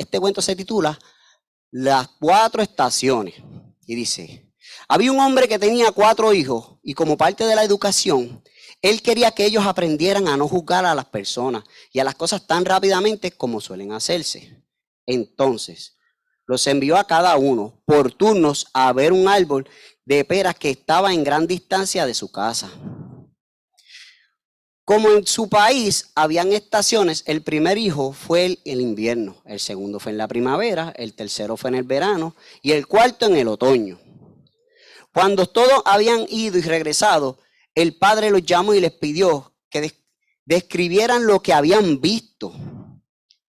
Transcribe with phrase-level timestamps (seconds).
[0.00, 0.98] este cuento se titula
[1.70, 3.34] Las cuatro estaciones.
[3.86, 4.50] Y dice,
[4.88, 8.42] había un hombre que tenía cuatro hijos y como parte de la educación,
[8.82, 12.46] él quería que ellos aprendieran a no juzgar a las personas y a las cosas
[12.46, 14.64] tan rápidamente como suelen hacerse.
[15.06, 15.98] Entonces,
[16.46, 19.68] los envió a cada uno por turnos a ver un árbol
[20.06, 22.70] de peras que estaba en gran distancia de su casa.
[24.90, 30.00] Como en su país habían estaciones, el primer hijo fue el, el, invierno, el segundo
[30.00, 33.46] fue en la primavera, el tercero fue en el verano y el cuarto en el
[33.46, 34.00] otoño.
[35.12, 37.38] Cuando todos habían ido y regresado,
[37.76, 39.94] el padre los llamó y les pidió que
[40.44, 42.52] describieran lo que habían visto.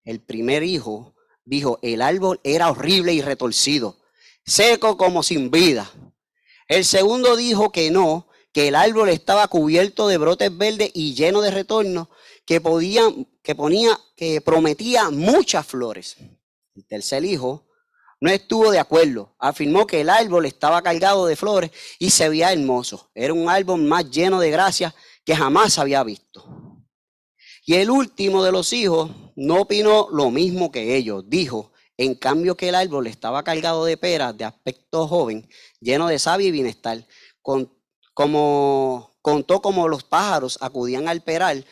[0.04, 3.98] El primer hijo dijo, el árbol era horrible y retorcido,
[4.46, 5.90] seco como sin vida.
[6.68, 11.40] El segundo dijo que no, que el árbol estaba cubierto de brotes verdes y lleno
[11.40, 12.08] de retornos
[12.44, 16.16] que podían, que ponía, que prometía muchas flores.
[16.74, 17.66] El tercer hijo
[18.20, 19.34] no estuvo de acuerdo.
[19.38, 23.10] Afirmó que el árbol estaba cargado de flores y se veía hermoso.
[23.14, 26.44] Era un árbol más lleno de gracia que jamás había visto.
[27.64, 31.24] Y el último de los hijos no opinó lo mismo que ellos.
[31.28, 35.48] Dijo, en cambio, que el árbol estaba cargado de peras de aspecto joven,
[35.80, 37.06] lleno de savia y bienestar.
[37.40, 37.72] Con
[38.14, 41.64] como contó como los pájaros acudían al peral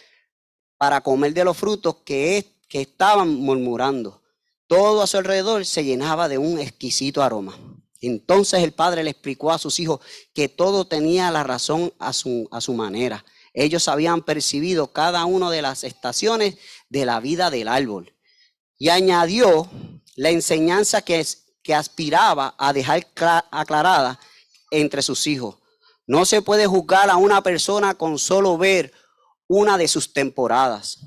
[0.78, 4.22] para comer de los frutos que, que estaban murmurando.
[4.66, 7.58] Todo a su alrededor se llenaba de un exquisito aroma.
[8.00, 10.00] Entonces el padre le explicó a sus hijos
[10.32, 13.24] que todo tenía la razón a su, a su manera.
[13.52, 16.56] Ellos habían percibido cada una de las estaciones
[16.88, 18.14] de la vida del árbol.
[18.78, 19.68] Y añadió
[20.16, 21.26] la enseñanza que,
[21.62, 23.06] que aspiraba a dejar
[23.50, 24.18] aclarada
[24.70, 25.56] entre sus hijos.
[26.10, 28.92] No se puede juzgar a una persona con solo ver
[29.46, 31.06] una de sus temporadas.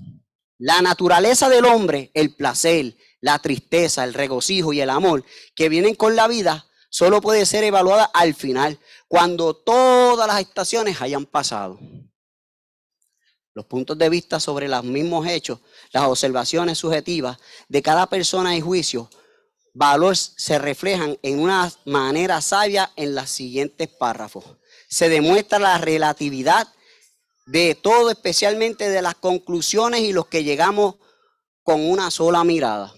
[0.58, 5.96] La naturaleza del hombre, el placer, la tristeza, el regocijo y el amor que vienen
[5.96, 11.78] con la vida, solo puede ser evaluada al final, cuando todas las estaciones hayan pasado.
[13.54, 15.60] Los puntos de vista sobre los mismos hechos,
[15.92, 17.38] las observaciones subjetivas
[17.68, 19.10] de cada persona y juicio,
[19.74, 24.46] valores se reflejan en una manera sabia en los siguientes párrafos
[24.94, 26.68] se demuestra la relatividad
[27.48, 30.98] de todo, especialmente de las conclusiones y los que llegamos
[31.64, 32.94] con una sola mirada.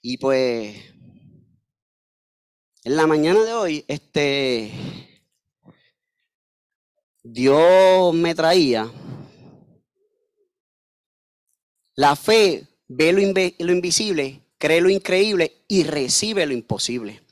[0.00, 0.74] Y pues,
[2.84, 4.72] en la mañana de hoy, este,
[7.22, 8.90] Dios me traía
[11.96, 17.22] la fe, ve lo, lo invisible, cree lo increíble y recibe lo imposible.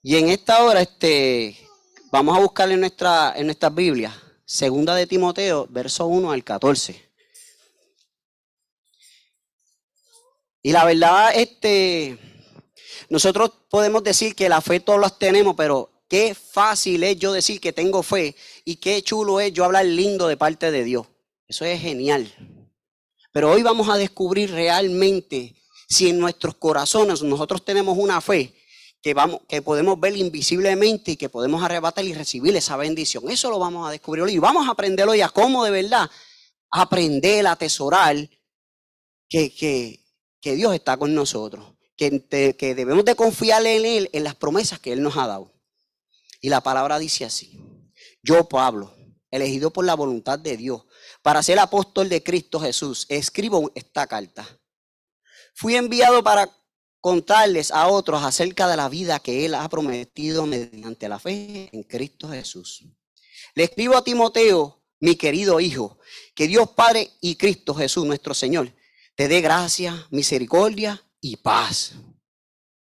[0.00, 1.67] Y en esta hora, este,
[2.10, 4.14] Vamos a buscar en nuestra, en nuestra Biblia,
[4.46, 7.10] segunda de Timoteo, verso 1 al 14.
[10.62, 12.18] Y la verdad, este,
[13.10, 17.60] nosotros podemos decir que la fe todos las tenemos, pero qué fácil es yo decir
[17.60, 21.06] que tengo fe y qué chulo es yo hablar lindo de parte de Dios.
[21.46, 22.32] Eso es genial.
[23.32, 25.54] Pero hoy vamos a descubrir realmente
[25.86, 28.57] si en nuestros corazones nosotros tenemos una fe
[29.02, 33.30] que, vamos, que podemos ver invisiblemente y que podemos arrebatar y recibir esa bendición.
[33.30, 34.34] Eso lo vamos a descubrir hoy.
[34.34, 36.10] Y vamos a aprender hoy a cómo de verdad
[36.70, 38.16] aprender a atesorar
[39.28, 40.04] que, que,
[40.40, 41.74] que Dios está con nosotros.
[41.96, 45.52] Que, que debemos de confiar en Él, en las promesas que Él nos ha dado.
[46.40, 47.58] Y la palabra dice así.
[48.22, 48.94] Yo, Pablo,
[49.30, 50.84] elegido por la voluntad de Dios,
[51.22, 54.46] para ser apóstol de Cristo Jesús, escribo esta carta.
[55.54, 56.48] Fui enviado para
[57.00, 61.82] contarles a otros acerca de la vida que Él ha prometido mediante la fe en
[61.84, 62.84] Cristo Jesús.
[63.54, 65.98] Le escribo a Timoteo, mi querido hijo,
[66.34, 68.72] que Dios Padre y Cristo Jesús, nuestro Señor,
[69.14, 71.92] te dé gracia, misericordia y paz.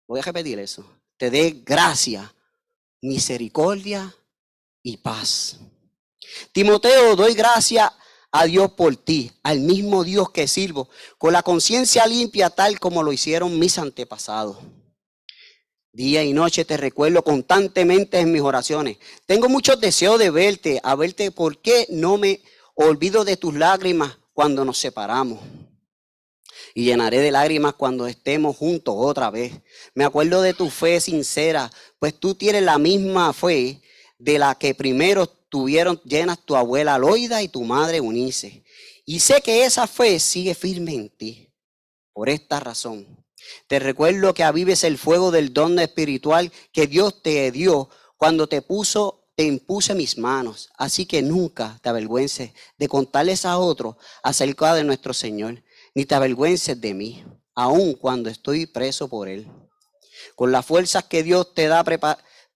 [0.07, 0.85] Voy a repetir eso.
[1.17, 2.33] Te dé gracia,
[3.01, 4.15] misericordia
[4.81, 5.59] y paz.
[6.51, 7.93] Timoteo, doy gracia
[8.31, 13.03] a Dios por ti, al mismo Dios que sirvo, con la conciencia limpia tal como
[13.03, 14.57] lo hicieron mis antepasados.
[15.91, 18.97] Día y noche te recuerdo constantemente en mis oraciones.
[19.25, 22.41] Tengo muchos deseos de verte, a verte, ¿por qué no me
[22.75, 25.39] olvido de tus lágrimas cuando nos separamos?
[26.75, 29.51] Y llenaré de lágrimas cuando estemos juntos otra vez.
[29.95, 33.81] Me acuerdo de tu fe sincera, pues tú tienes la misma fe
[34.19, 38.63] de la que primero tuvieron llenas tu abuela Loida y tu madre Unice.
[39.05, 41.51] Y sé que esa fe sigue firme en ti.
[42.13, 43.25] Por esta razón,
[43.67, 48.61] te recuerdo que avives el fuego del don espiritual que Dios te dio cuando te
[48.61, 50.69] puso, te impuse mis manos.
[50.77, 55.63] Así que nunca te avergüences de contarles a otros acerca de nuestro Señor,
[55.95, 57.25] ni te avergüences de mí.
[57.55, 59.45] aun cuando estoy preso por Él.
[60.35, 61.83] Con las fuerzas que Dios te da,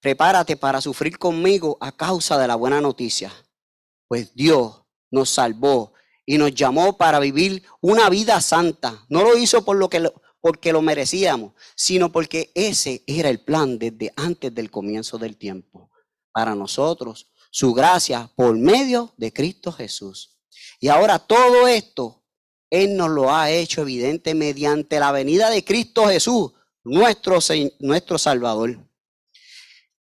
[0.03, 3.31] prepárate para sufrir conmigo a causa de la buena noticia.
[4.09, 5.93] Pues Dios nos salvó
[6.25, 9.05] y nos llamó para vivir una vida santa.
[9.07, 10.11] No lo hizo por lo que
[10.41, 15.89] porque lo merecíamos, sino porque ese era el plan desde antes del comienzo del tiempo.
[16.33, 20.37] Para nosotros, su gracia por medio de Cristo Jesús.
[20.81, 22.25] Y ahora todo esto,
[22.69, 26.51] Él nos lo ha hecho evidente mediante la venida de Cristo Jesús,
[26.83, 27.39] nuestro,
[27.79, 28.85] nuestro Salvador.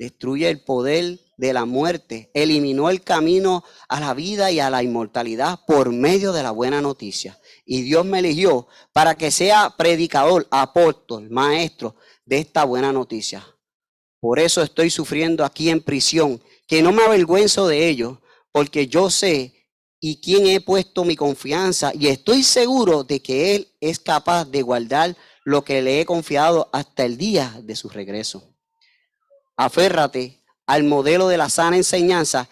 [0.02, 4.82] Destruye el poder de la muerte, eliminó el camino a la vida y a la
[4.82, 10.48] inmortalidad por medio de la buena noticia y Dios me eligió para que sea predicador,
[10.50, 13.46] apóstol, maestro de esta buena noticia.
[14.20, 19.12] Por eso estoy sufriendo aquí en prisión, que no me avergüenzo de ello, porque yo
[19.12, 19.68] sé
[20.00, 24.64] y quién he puesto mi confianza y estoy seguro de que Él es capaz de
[24.64, 25.16] guardar
[25.46, 28.51] lo que le he confiado hasta el día de su regreso.
[29.64, 32.50] Aférrate al modelo de la sana enseñanza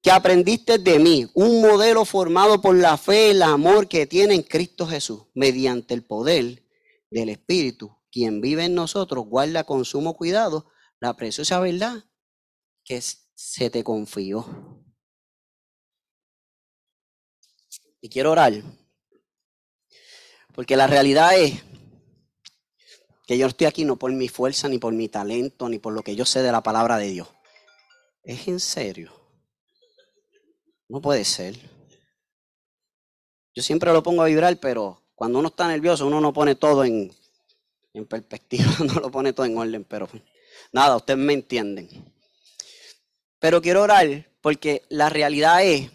[0.00, 4.34] que aprendiste de mí, un modelo formado por la fe y el amor que tiene
[4.34, 6.62] en Cristo Jesús, mediante el poder
[7.10, 12.02] del Espíritu, quien vive en nosotros, guarda con sumo cuidado la preciosa verdad
[12.82, 12.98] que
[13.34, 14.46] se te confió.
[18.00, 18.54] Y quiero orar,
[20.54, 21.62] porque la realidad es
[23.28, 26.02] que yo estoy aquí no por mi fuerza, ni por mi talento, ni por lo
[26.02, 27.28] que yo sé de la palabra de Dios.
[28.22, 29.12] Es en serio.
[30.88, 31.54] No puede ser.
[33.54, 36.86] Yo siempre lo pongo a vibrar, pero cuando uno está nervioso, uno no pone todo
[36.86, 37.14] en,
[37.92, 40.08] en perspectiva, no lo pone todo en orden, pero
[40.72, 41.86] nada, ustedes me entienden.
[43.38, 45.90] Pero quiero orar porque la realidad es,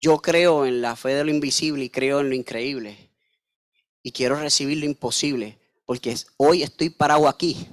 [0.00, 3.11] yo creo en la fe de lo invisible y creo en lo increíble.
[4.02, 7.68] Y quiero recibir lo imposible, porque hoy estoy parado aquí,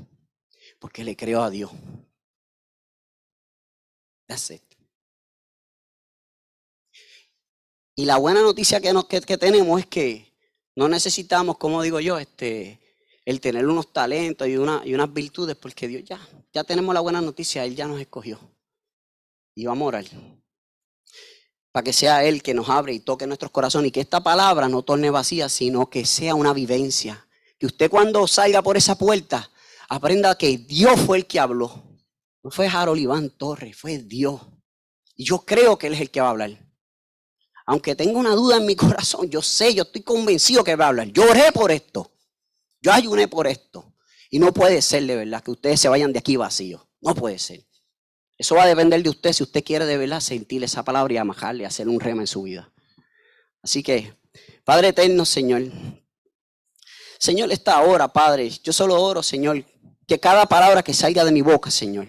[0.80, 1.72] porque le creo a Dios.
[7.96, 10.34] Y la buena noticia que, que, tenemos es que
[10.76, 12.80] no necesitamos, como digo yo, este,
[13.26, 16.20] el tener unos talentos y, una, y unas virtudes, porque Dios ya,
[16.54, 18.40] ya tenemos la buena noticia, Él ya nos escogió.
[19.56, 20.06] Y vamos a orar.
[21.72, 24.68] Para que sea Él que nos abre y toque nuestros corazones y que esta palabra
[24.70, 27.28] no torne vacía, sino que sea una vivencia.
[27.58, 29.52] Que usted cuando salga por esa puerta
[29.88, 31.90] aprenda que Dios fue el que habló
[32.44, 34.42] no fue Harold Iván Torres, fue Dios.
[35.16, 36.52] Y yo creo que Él es el que va a hablar.
[37.66, 40.90] Aunque tengo una duda en mi corazón, yo sé, yo estoy convencido que va a
[40.90, 41.08] hablar.
[41.08, 42.12] Yo oré por esto.
[42.82, 43.94] Yo ayuné por esto.
[44.30, 46.82] Y no puede ser de verdad que ustedes se vayan de aquí vacíos.
[47.02, 47.66] No puede ser.
[48.40, 51.18] Eso va a depender de usted si usted quiere de verdad sentir esa palabra y
[51.18, 52.72] amajarle, hacer un rema en su vida.
[53.62, 54.14] Así que,
[54.64, 55.64] Padre eterno, Señor.
[57.20, 59.66] Señor, esta hora, Padre, yo solo oro, Señor,
[60.08, 62.08] que cada palabra que salga de mi boca, Señor,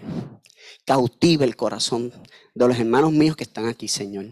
[0.85, 2.13] cautive el corazón
[2.55, 4.27] de los hermanos míos que están aquí, Señor.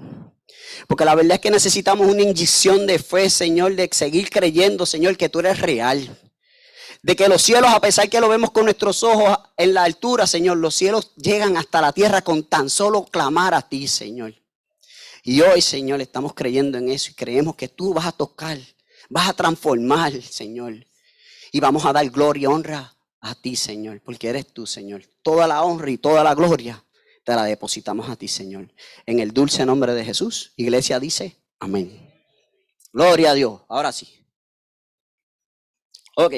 [0.88, 5.18] Porque la verdad es que necesitamos una inyección de fe, Señor, de seguir creyendo, Señor,
[5.18, 6.18] que tú eres real.
[7.02, 10.28] De que los cielos, a pesar que lo vemos con nuestros ojos en la altura,
[10.28, 14.34] Señor, los cielos llegan hasta la tierra con tan solo clamar a ti, Señor.
[15.24, 18.58] Y hoy, Señor, estamos creyendo en eso y creemos que tú vas a tocar,
[19.10, 20.86] vas a transformar, Señor.
[21.52, 25.04] Y vamos a dar gloria y honra a ti, Señor, porque eres tú, Señor.
[25.24, 26.84] Toda la honra y toda la gloria
[27.24, 28.74] te la depositamos a ti, Señor.
[29.06, 32.10] En el dulce nombre de Jesús, iglesia dice, amén.
[32.92, 33.62] Gloria a Dios.
[33.70, 34.26] Ahora sí.
[36.16, 36.34] Ok.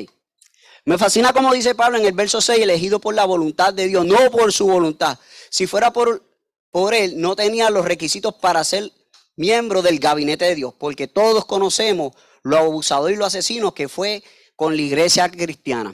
[0.85, 4.05] Me fascina como dice Pablo en el verso 6, elegido por la voluntad de Dios,
[4.05, 5.19] no por su voluntad.
[5.49, 6.23] Si fuera por,
[6.71, 8.91] por él, no tenía los requisitos para ser
[9.35, 14.23] miembro del gabinete de Dios, porque todos conocemos lo abusador y lo asesino que fue
[14.55, 15.93] con la iglesia cristiana.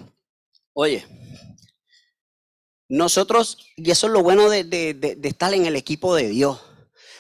[0.74, 1.06] Oye,
[2.89, 6.60] nosotros, y eso es lo bueno de, estar en el equipo de Dios.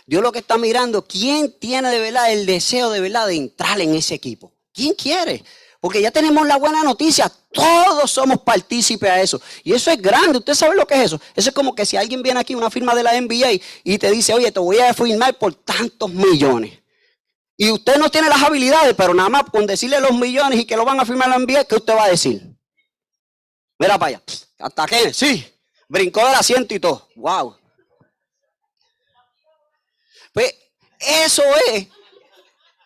[0.05, 3.81] Dios lo que está mirando, ¿quién tiene de verdad el deseo de verdad de entrar
[3.81, 4.53] en ese equipo?
[4.73, 5.43] ¿Quién quiere?
[5.79, 9.41] Porque ya tenemos la buena noticia, todos somos partícipes a eso.
[9.63, 11.21] Y eso es grande, usted sabe lo que es eso.
[11.35, 14.11] Eso es como que si alguien viene aquí, una firma de la NBA, y te
[14.11, 16.79] dice, oye, te voy a firmar por tantos millones.
[17.55, 20.75] Y usted no tiene las habilidades, pero nada más con decirle los millones y que
[20.75, 22.41] lo van a firmar la NBA, ¿qué usted va a decir?
[23.79, 24.23] Mira para allá.
[24.59, 25.13] ¿Hasta qué?
[25.13, 25.45] Sí.
[25.87, 27.07] Brincó del asiento y todo.
[27.15, 27.57] Wow.
[30.33, 30.53] Pues
[30.99, 31.87] eso es.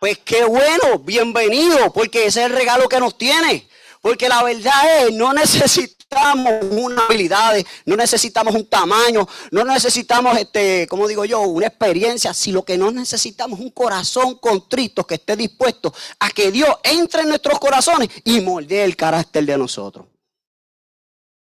[0.01, 3.67] Pues qué bueno, bienvenido, porque ese es el regalo que nos tiene.
[4.01, 10.88] Porque la verdad es, no necesitamos unas habilidades, no necesitamos un tamaño, no necesitamos, este,
[10.88, 15.13] como digo yo, una experiencia, si lo que no necesitamos es un corazón contrito que
[15.15, 20.08] esté dispuesto a que Dios entre en nuestros corazones y moldee el carácter de nosotros.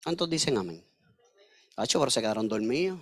[0.02, 0.84] ¿Cuántos dicen amén?
[1.76, 2.98] Hacho, pero se quedaron dormidos.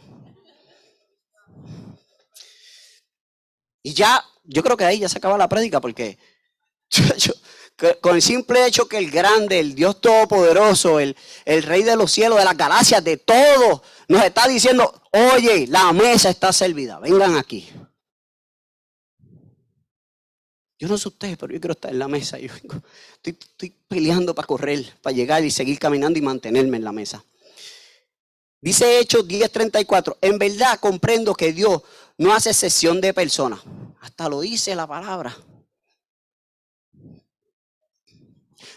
[3.82, 6.18] Y ya, yo creo que ahí ya se acaba la prédica porque
[8.00, 12.10] con el simple hecho que el grande, el Dios todopoderoso, el, el rey de los
[12.10, 17.36] cielos, de las galaxias, de todo, nos está diciendo, oye, la mesa está servida, vengan
[17.36, 17.68] aquí.
[20.78, 22.38] Yo no sé ustedes, pero yo quiero estar en la mesa.
[22.38, 26.92] Yo estoy, estoy peleando para correr, para llegar y seguir caminando y mantenerme en la
[26.92, 27.24] mesa.
[28.60, 31.82] Dice Hechos 10:34, en verdad comprendo que Dios
[32.18, 33.60] no hace sesión de personas.
[34.00, 35.36] Hasta lo dice la palabra.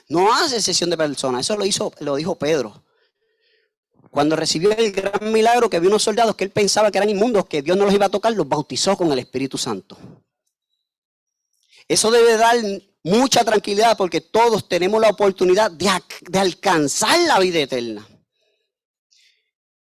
[0.07, 1.41] No hace sesión de personas.
[1.41, 2.83] Eso lo, hizo, lo dijo Pedro.
[4.09, 7.45] Cuando recibió el gran milagro que vio unos soldados que él pensaba que eran inmundos,
[7.45, 9.97] que Dios no los iba a tocar, los bautizó con el Espíritu Santo.
[11.87, 12.55] Eso debe dar
[13.03, 15.89] mucha tranquilidad porque todos tenemos la oportunidad de,
[16.21, 18.07] de alcanzar la vida eterna.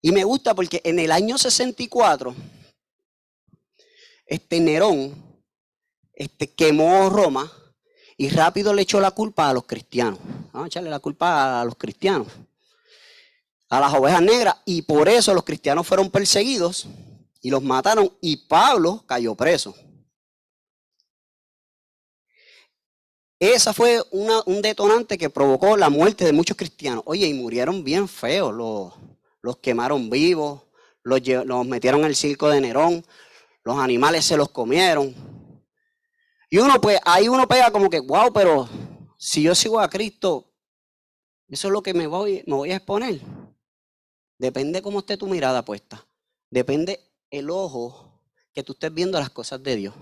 [0.03, 2.35] Y me gusta porque en el año 64,
[4.31, 5.13] este Nerón
[6.15, 7.53] este, quemó Roma
[8.17, 10.21] y rápido le echó la culpa a los cristianos.
[10.53, 12.29] Vamos a echarle la culpa a los cristianos,
[13.69, 14.57] a las ovejas negras.
[14.65, 16.87] Y por eso los cristianos fueron perseguidos
[17.43, 19.75] y los mataron y Pablo cayó preso.
[23.41, 27.03] Esa fue un detonante que provocó la muerte de muchos cristianos.
[27.07, 28.93] Oye, y murieron bien feos los,
[29.41, 30.63] los quemaron vivos,
[31.03, 33.03] los, los metieron al circo de Nerón,
[33.65, 35.15] los animales se los comieron.
[36.49, 38.69] Y uno, pues, ahí uno pega como que, wow, pero
[39.17, 40.53] si yo sigo a Cristo,
[41.49, 43.21] eso es lo que me voy, me voy a exponer.
[44.39, 46.07] Depende cómo esté tu mirada puesta.
[46.51, 47.01] Depende
[47.31, 48.21] el ojo
[48.53, 49.95] que tú estés viendo las cosas de Dios.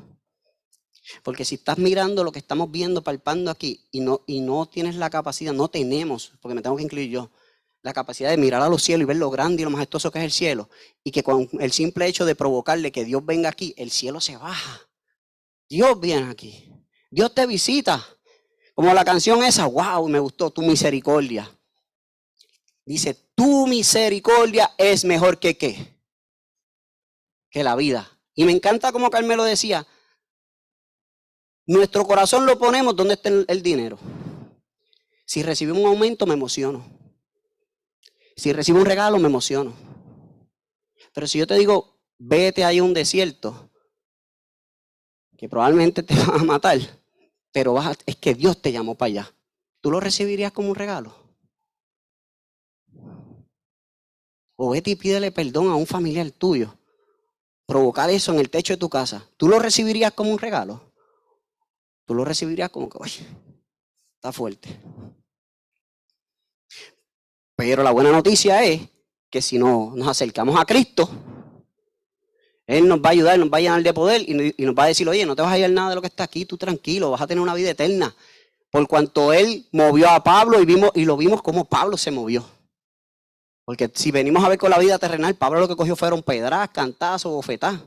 [1.23, 4.95] Porque si estás mirando lo que estamos viendo, palpando aquí, y no, y no tienes
[4.97, 7.31] la capacidad, no tenemos, porque me tengo que incluir yo,
[7.83, 10.19] la capacidad de mirar a los cielos y ver lo grande y lo majestuoso que
[10.19, 10.69] es el cielo,
[11.05, 14.37] y que con el simple hecho de provocarle que Dios venga aquí, el cielo se
[14.37, 14.81] baja.
[15.69, 16.73] Dios viene aquí.
[17.11, 18.05] Dios te visita.
[18.75, 21.51] Como la canción esa, wow, me gustó, tu misericordia.
[22.85, 25.99] Dice, tu misericordia es mejor que qué?
[27.51, 28.09] Que la vida.
[28.35, 29.87] Y me encanta como Carmelo decía,
[31.67, 33.99] nuestro corazón lo ponemos donde está el dinero.
[35.27, 36.98] Si recibimos un aumento, me emociono.
[38.39, 39.75] Si recibo un regalo, me emociono.
[41.13, 43.69] Pero si yo te digo, vete ahí a un desierto,
[45.37, 46.79] que probablemente te va a matar,
[47.51, 47.77] pero
[48.07, 49.35] es que Dios te llamó para allá.
[49.81, 51.17] ¿Tú lo recibirías como un regalo?
[54.55, 56.79] O vete y pídele perdón a un familiar tuyo.
[57.67, 59.29] Provocar eso en el techo de tu casa.
[59.37, 60.93] ¿Tú lo recibirías como un regalo?
[62.05, 63.27] Tú lo recibirías como que, oye,
[64.15, 64.81] está fuerte.
[67.59, 68.83] Pero la buena noticia es
[69.29, 71.11] que si no, nos acercamos a Cristo,
[72.69, 74.87] Él nos va a ayudar, nos va a llenar de poder y, nos va a
[74.87, 77.11] decir, oye, no te vas a ir nada de lo que está aquí, tú tranquilo,
[77.11, 78.15] vas a tener una vida eterna.
[78.71, 82.49] Por cuanto Él movió a Pablo y, vimos, y lo vimos como Pablo se movió.
[83.65, 86.71] Porque si venimos a ver con la vida terrenal, Pablo lo que cogió fueron pedras,
[86.71, 87.81] cantazos, bofetás.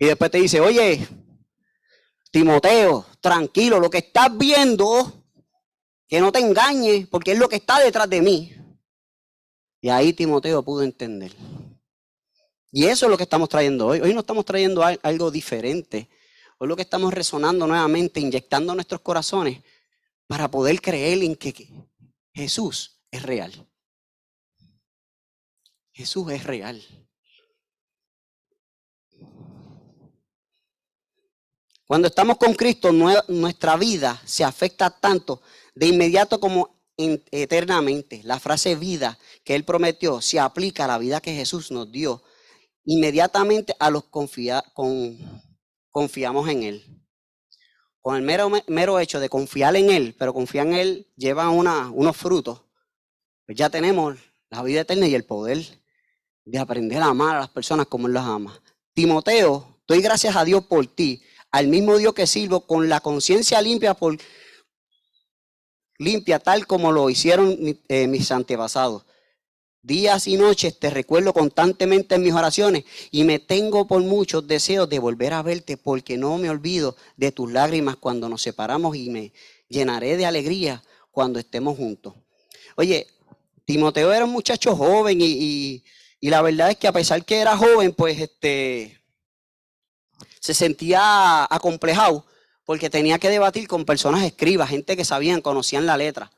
[0.00, 1.06] Y después te dice, oye,
[2.32, 5.12] Timoteo, tranquilo, lo que estás viendo,
[6.08, 8.56] que no te engañes, porque es lo que está detrás de mí.
[9.82, 11.34] Y ahí Timoteo pudo entender.
[12.70, 14.00] Y eso es lo que estamos trayendo hoy.
[14.00, 16.08] Hoy no estamos trayendo algo diferente.
[16.58, 19.60] Hoy lo que estamos resonando nuevamente, inyectando nuestros corazones
[20.28, 21.68] para poder creer en que
[22.32, 23.52] Jesús es real.
[25.90, 26.80] Jesús es real.
[31.84, 35.42] Cuando estamos con Cristo, nuestra vida se afecta tanto
[35.74, 38.20] de inmediato como eternamente.
[38.24, 42.22] La frase vida que Él prometió se aplica a la vida que Jesús nos dio
[42.84, 45.18] inmediatamente a los confía, con,
[45.90, 46.84] confiamos en Él.
[48.00, 51.90] Con el mero, mero hecho de confiar en Él, pero confiar en Él lleva una,
[51.90, 52.62] unos frutos,
[53.46, 54.18] pues ya tenemos
[54.50, 55.58] la vida eterna y el poder
[56.44, 58.60] de aprender a amar a las personas como Él las ama.
[58.92, 61.22] Timoteo, doy gracias a Dios por ti,
[61.52, 64.18] al mismo Dios que sirvo, con la conciencia limpia por
[66.02, 67.56] limpia tal como lo hicieron
[67.88, 69.04] eh, mis antepasados.
[69.84, 74.88] Días y noches te recuerdo constantemente en mis oraciones y me tengo por muchos deseos
[74.88, 79.10] de volver a verte porque no me olvido de tus lágrimas cuando nos separamos y
[79.10, 79.32] me
[79.68, 82.14] llenaré de alegría cuando estemos juntos.
[82.76, 83.08] Oye,
[83.64, 85.82] Timoteo era un muchacho joven y,
[86.20, 89.00] la verdad es que a pesar que era joven, pues este,
[90.38, 92.24] se sentía acomplejado
[92.72, 96.32] porque tenía que debatir con personas escribas, gente que sabían, conocían la letra.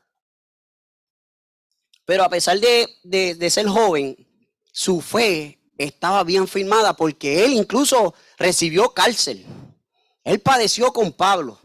[2.03, 4.17] Pero a pesar de, ser joven,
[4.69, 9.45] su fe estaba bien firmada porque él incluso recibió cárcel.
[10.25, 11.57] Él padeció con Pablo.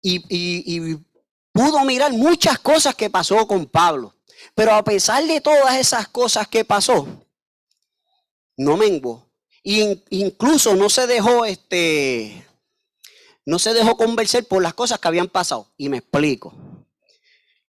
[0.00, 0.96] Y,
[1.52, 4.16] pudo mirar muchas cosas que pasó con Pablo.
[4.54, 7.06] Pero a pesar de todas esas cosas que pasó,
[8.56, 9.28] no menguó.
[9.62, 12.47] Incluso no se dejó este
[13.48, 15.72] no se dejó convencer por las cosas que habían pasado.
[15.78, 16.52] Y me explico.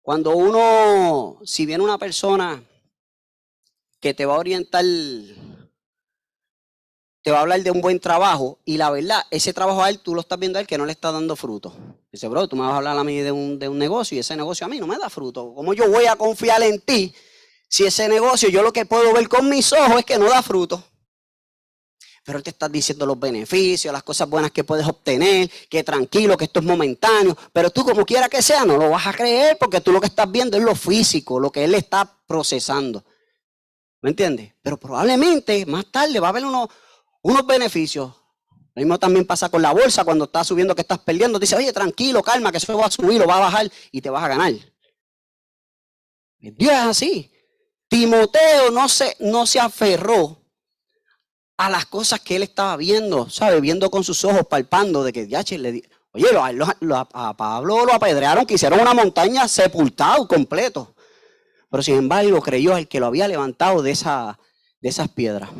[0.02, 2.60] Cuando uno, si viene una persona
[4.00, 4.84] que te va a orientar
[7.22, 10.00] te va a hablar de un buen trabajo y la verdad, ese trabajo a él,
[10.00, 11.72] tú lo estás viendo a él que no le está dando fruto.
[12.10, 14.18] Dice, bro, tú me vas a hablar a mí de un, de un negocio y
[14.18, 15.54] ese negocio a mí no me da fruto.
[15.54, 17.14] ¿Cómo yo voy a confiar en ti
[17.68, 20.42] si ese negocio yo lo que puedo ver con mis ojos es que no da
[20.42, 20.82] fruto?
[22.28, 26.44] Pero te está diciendo los beneficios, las cosas buenas que puedes obtener, que tranquilo, que
[26.44, 27.34] esto es momentáneo.
[27.54, 30.08] Pero tú, como quiera que sea, no lo vas a creer porque tú lo que
[30.08, 33.02] estás viendo es lo físico, lo que él está procesando.
[34.02, 34.52] ¿Me entiendes?
[34.60, 36.68] Pero probablemente más tarde va a haber uno,
[37.22, 38.12] unos beneficios.
[38.74, 41.38] Lo mismo también pasa con la bolsa cuando estás subiendo que estás perdiendo.
[41.38, 44.10] Dice, oye, tranquilo, calma, que eso va a subir o va a bajar y te
[44.10, 44.52] vas a ganar.
[46.40, 47.32] Dios es así.
[47.88, 50.38] Timoteo no se, no se aferró
[51.58, 53.60] a las cosas que él estaba viendo, ¿sabe?
[53.60, 56.26] Viendo con sus ojos, palpando de que, ya, le oye,
[57.12, 60.94] a Pablo lo apedrearon, que hicieron una montaña sepultado completo.
[61.70, 64.38] Pero sin embargo creyó el que lo había levantado de, esa,
[64.80, 65.50] de esas piedras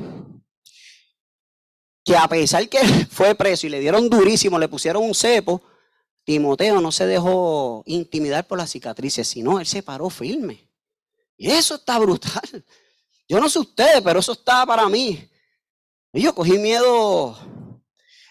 [2.09, 2.79] que a pesar que
[3.11, 5.63] fue preso y le dieron durísimo, le pusieron un cepo,
[6.25, 10.67] Timoteo no se dejó intimidar por las cicatrices, sino él se paró firme.
[11.37, 12.65] Y eso está brutal.
[13.29, 15.29] Yo no sé ustedes, pero eso está para mí.
[16.13, 17.37] Y yo cogí miedo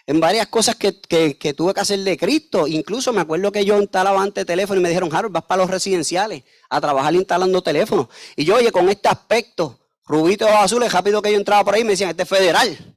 [0.06, 2.66] en varias cosas que, tuve que hacer de Cristo.
[2.66, 5.70] Incluso me acuerdo que yo instalaba antes teléfono y me dijeron, Harold, vas para los
[5.70, 8.08] residenciales a trabajar instalando teléfonos.
[8.34, 11.90] Y yo, oye, con este aspecto, rubito azules, rápido que yo entraba por ahí, me
[11.90, 12.96] decían, este es federal.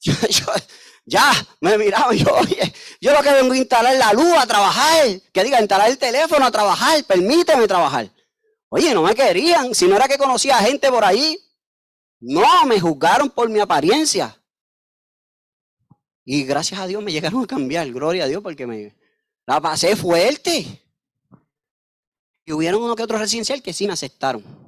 [1.04, 5.08] ya, me miraban, yo, oye, yo lo que vengo a instalar la luz, a trabajar,
[5.32, 8.08] que diga, instalar el teléfono, a trabajar, permíteme trabajar.
[8.68, 11.36] Oye, no me querían, si no era que conocía gente por ahí,
[12.22, 14.36] no, me juzgaron por mi apariencia.
[16.24, 18.96] Y gracias a Dios me llegaron a cambiar, gloria a Dios, porque me
[19.46, 20.82] la pasé fuerte.
[22.44, 24.62] Y hubieron uno que otro residencial que sí me aceptaron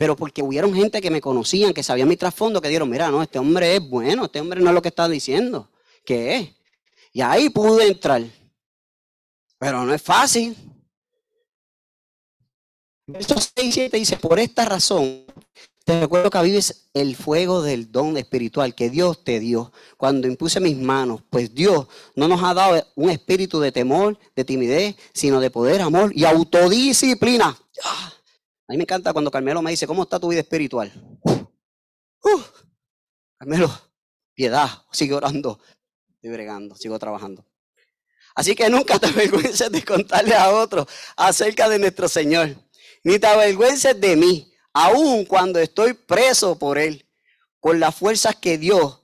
[0.00, 3.22] pero porque hubieron gente que me conocían, que sabían mi trasfondo, que dieron, mira, no,
[3.22, 5.70] este hombre es bueno, este hombre no es lo que está diciendo,
[6.06, 6.48] que es.
[7.12, 8.22] Y ahí pude entrar.
[9.58, 10.56] Pero no es fácil.
[13.06, 15.26] Verso 6 y 7 dice, por esta razón,
[15.84, 20.60] te recuerdo que vives el fuego del don espiritual que Dios te dio cuando impuse
[20.60, 25.40] mis manos, pues Dios no nos ha dado un espíritu de temor, de timidez, sino
[25.40, 27.56] de poder, amor y autodisciplina.
[27.84, 28.12] ¡Ah!
[28.68, 30.92] A mí me encanta cuando Carmelo me dice, ¿cómo está tu vida espiritual?
[33.38, 33.70] Carmelo,
[34.34, 35.58] piedad, sigue orando,
[36.14, 37.44] estoy bregando, sigo trabajando.
[38.34, 42.54] Así que nunca te avergüences de contarle a otros acerca de nuestro Señor,
[43.02, 47.06] ni te avergüences de mí, aun cuando estoy preso por Él,
[47.58, 49.00] con las fuerzas que Dios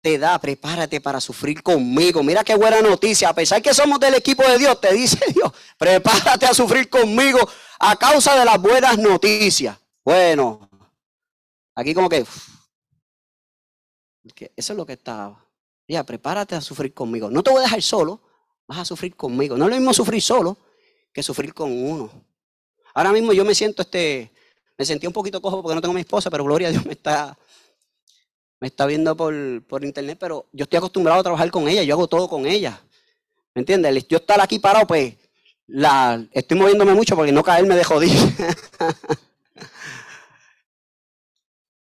[0.00, 2.22] te da, prepárate para sufrir conmigo.
[2.22, 3.28] Mira qué buena noticia.
[3.28, 7.40] A pesar que somos del equipo de Dios, te dice Dios, prepárate a sufrir conmigo
[7.78, 9.76] a causa de las buenas noticias.
[10.04, 10.70] Bueno,
[11.74, 12.24] aquí como que,
[14.56, 15.44] eso es lo que estaba.
[15.88, 17.28] Ya, prepárate a sufrir conmigo.
[17.30, 18.20] No te voy a dejar solo,
[18.66, 19.56] vas a sufrir conmigo.
[19.56, 20.56] No es lo mismo sufrir solo
[21.12, 22.10] que sufrir con uno.
[22.94, 24.30] Ahora mismo yo me siento este,
[24.78, 26.92] me sentí un poquito cojo porque no tengo mi esposa, pero gloria a Dios me
[26.92, 27.36] está
[28.60, 32.08] me está viendo por, internet, pero yo estoy acostumbrado a trabajar con ella, yo hago
[32.08, 32.80] todo con ella.
[33.54, 34.06] ¿Me entiendes?
[34.08, 35.14] Yo estar aquí parado, pues,
[35.66, 38.16] la, estoy moviéndome mucho porque no caerme de jodir.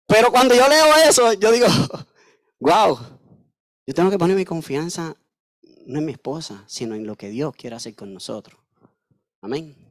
[0.07, 1.67] pero cuando yo leo eso, yo digo,
[2.59, 2.99] wow,
[3.87, 5.15] yo tengo que poner mi confianza
[5.85, 8.59] no en mi esposa, sino en lo que Dios quiere hacer con nosotros.
[9.41, 9.90] Amén.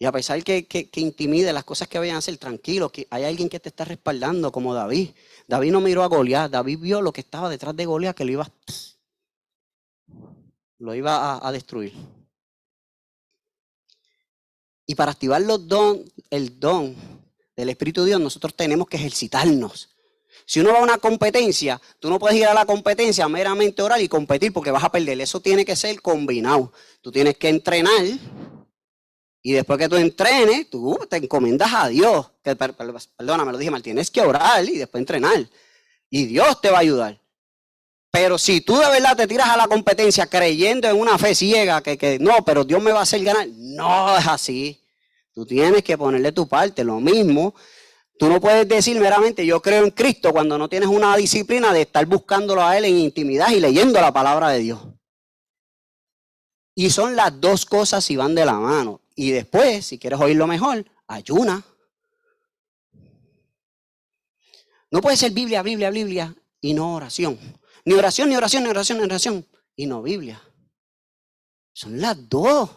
[0.00, 3.24] Y a pesar que, que, intimide las cosas que vayan a hacer, tranquilo, que hay
[3.24, 5.10] alguien que te está respaldando, como David.
[5.48, 8.30] David no miró a Goliat, David vio lo que estaba detrás de Goliat, que lo
[8.30, 8.48] iba,
[10.78, 11.92] lo iba a, destruir.
[14.86, 16.94] Y para activar los don, el don
[17.56, 19.88] del Espíritu de Dios, nosotros tenemos que ejercitarnos.
[20.46, 24.00] Si uno va a una competencia, tú no puedes ir a la competencia meramente oral
[24.00, 25.20] y competir porque vas a perder.
[25.20, 26.72] Eso tiene que ser combinado.
[27.02, 28.04] Tú tienes que entrenar
[29.48, 32.32] Y después que tú entrenes, tú te encomiendas a Dios.
[32.44, 35.48] Que, perdóname, lo dije mal, tienes que orar y después entrenar.
[36.10, 37.18] Y Dios te va a ayudar.
[38.10, 41.82] Pero si tú de verdad te tiras a la competencia creyendo en una fe ciega,
[41.82, 44.84] que, que no, pero Dios me va a hacer ganar, no es así.
[45.32, 46.84] Tú tienes que ponerle tu parte.
[46.84, 47.54] Lo mismo,
[48.18, 51.80] tú no puedes decir meramente yo creo en Cristo cuando no tienes una disciplina de
[51.80, 54.80] estar buscándolo a Él en intimidad y leyendo la palabra de Dios.
[56.74, 59.00] Y son las dos cosas y van de la mano.
[59.18, 61.60] Y después, si quieres oírlo mejor, ayuna.
[64.92, 67.36] No puede ser Biblia, Biblia, Biblia y no oración.
[67.84, 69.44] Ni oración, ni oración, ni oración, ni oración.
[69.74, 70.40] Y no Biblia.
[71.72, 72.70] Son las dos.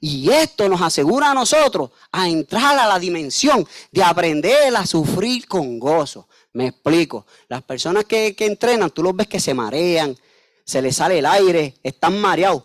[0.00, 5.48] Y esto nos asegura a nosotros a entrar a la dimensión de aprender a sufrir
[5.48, 6.28] con gozo.
[6.52, 7.24] Me explico.
[7.48, 10.14] Las personas que, que entrenan, tú los ves que se marean,
[10.62, 12.64] se les sale el aire, están mareados.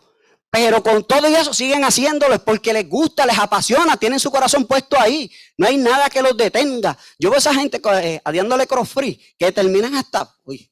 [0.56, 4.98] Pero con todo eso siguen haciéndolo porque les gusta, les apasiona, tienen su corazón puesto
[4.98, 5.30] ahí.
[5.58, 6.98] No hay nada que los detenga.
[7.20, 10.72] Yo veo a esa gente eh, adiándole cross free que terminan hasta uy,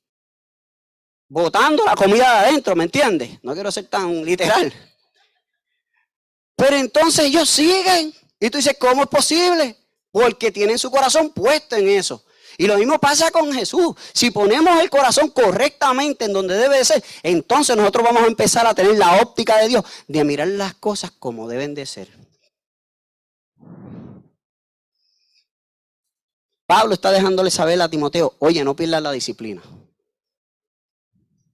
[1.27, 3.39] botando la comida de adentro, ¿me entiendes?
[3.43, 4.73] No quiero ser tan literal.
[6.55, 8.13] Pero entonces ellos siguen.
[8.39, 9.75] Y tú dices, ¿cómo es posible?
[10.11, 12.23] Porque tienen su corazón puesto en eso.
[12.57, 13.95] Y lo mismo pasa con Jesús.
[14.13, 18.67] Si ponemos el corazón correctamente en donde debe de ser, entonces nosotros vamos a empezar
[18.67, 22.09] a tener la óptica de Dios de mirar las cosas como deben de ser.
[26.65, 29.61] Pablo está dejándole saber a Timoteo, oye, no pierdas la disciplina.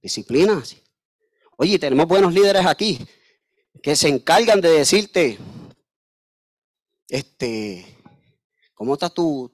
[0.02, 0.64] Disciplina.
[1.58, 3.06] Oye, tenemos buenos líderes aquí
[3.82, 5.38] que se encargan de decirte,
[7.08, 7.98] este,
[8.74, 9.52] ¿cómo está tu,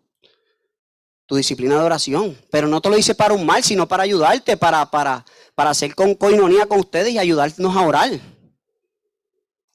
[1.25, 2.37] tu disciplina de oración.
[2.49, 5.95] Pero no te lo dice para un mal, sino para ayudarte, para, para, para hacer
[5.95, 8.11] con coinonía con ustedes y ayudarnos a orar.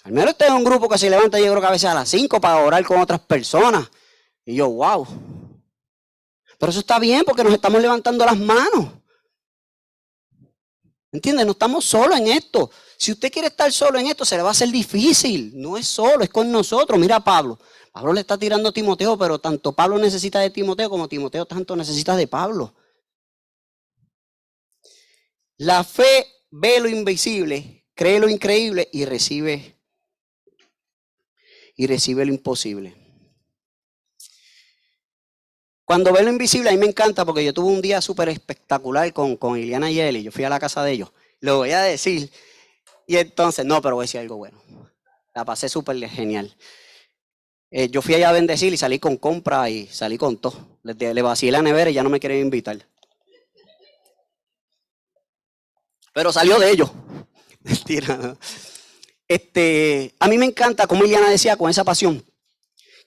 [0.02, 1.94] Al menos este es un grupo que se levanta, yo creo que a veces a
[1.94, 3.90] las 5 para orar con otras personas.
[4.44, 5.06] Y yo, wow.
[6.58, 8.88] Pero eso está bien porque nos estamos levantando las manos.
[11.12, 11.44] ¿Entiendes?
[11.44, 12.70] No estamos solos en esto.
[13.00, 15.52] Si usted quiere estar solo en esto, se le va a hacer difícil.
[15.54, 17.00] No es solo, es con nosotros.
[17.00, 17.58] Mira Pablo.
[17.92, 21.74] Pablo le está tirando a Timoteo, pero tanto Pablo necesita de Timoteo como Timoteo tanto
[21.76, 22.74] necesita de Pablo.
[25.56, 29.80] La fe ve lo invisible, cree lo increíble y recibe
[31.74, 32.94] y recibe lo imposible.
[35.86, 39.10] Cuando ve lo invisible, a mí me encanta porque yo tuve un día súper espectacular
[39.14, 40.22] con, con Iliana y Eli.
[40.22, 41.12] Yo fui a la casa de ellos.
[41.40, 42.30] Lo voy a decir.
[43.10, 44.56] Y entonces, no, pero voy a decir algo bueno.
[45.34, 46.56] La pasé súper genial.
[47.68, 50.78] Eh, yo fui allá a bendecir y salí con compra y salí con todo.
[50.84, 52.86] Le, le vacié la nevera y ya no me quieren invitar.
[56.14, 56.88] Pero salió de ellos.
[57.64, 58.36] Mentira.
[59.26, 62.24] Este, a mí me encanta como Iliana decía con esa pasión,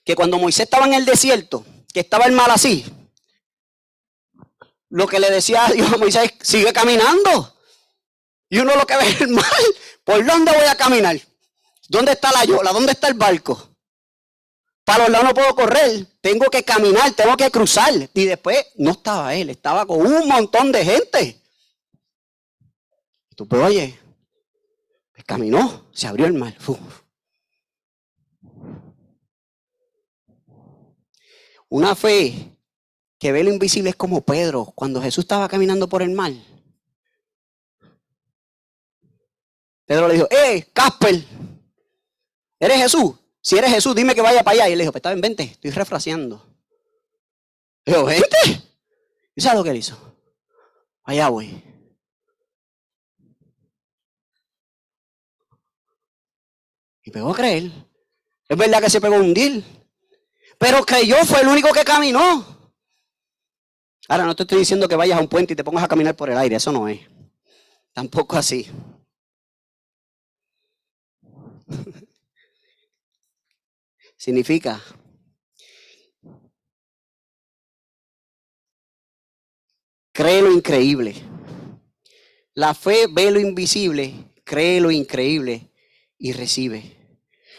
[0.04, 1.64] que cuando Moisés estaba en el desierto,
[1.94, 2.84] que estaba el mal así,
[4.90, 7.54] lo que le decía a Dios a Moisés, sigue caminando.
[8.50, 9.64] Y uno lo que ve el mal,
[10.04, 11.18] ¿por dónde voy a caminar?
[11.88, 12.72] ¿Dónde está la yola?
[12.72, 13.74] ¿Dónde está el barco?
[14.84, 17.92] Para los lados no puedo correr, tengo que caminar, tengo que cruzar.
[18.12, 21.40] Y después no estaba él, estaba con un montón de gente.
[23.34, 23.98] Tú, pero oye,
[25.12, 26.54] pues caminó, se abrió el mar.
[31.68, 32.52] Una fe
[33.18, 36.32] que ve lo invisible es como Pedro, cuando Jesús estaba caminando por el mar.
[39.86, 41.24] Pedro le dijo, ¡eh, Casper!
[42.58, 43.14] ¿Eres Jesús?
[43.40, 44.68] Si eres Jesús, dime que vaya para allá.
[44.68, 46.42] Y él le dijo, pues está bien, vente, estoy refraseando.
[47.84, 48.62] Le dijo, vente.
[49.36, 49.98] ¿Y sabes lo que él hizo?
[51.02, 51.62] Allá voy.
[57.02, 57.70] Y pegó a creer.
[58.48, 59.62] Es verdad que se pegó a hundir.
[60.58, 62.54] Pero creyó, fue el único que caminó.
[64.08, 66.16] Ahora no te estoy diciendo que vayas a un puente y te pongas a caminar
[66.16, 67.00] por el aire, eso no es.
[67.92, 68.70] Tampoco así.
[74.24, 74.82] Significa
[80.14, 81.14] cree lo increíble.
[82.54, 85.70] La fe ve lo invisible, cree lo increíble
[86.16, 86.96] y recibe.